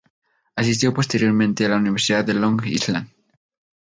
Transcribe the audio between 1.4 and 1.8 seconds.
a la